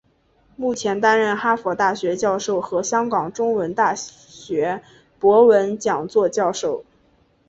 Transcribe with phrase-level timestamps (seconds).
[0.55, 4.81] 目前担任哈佛大学教授和香港中文大学
[5.19, 6.83] 博文讲座教授。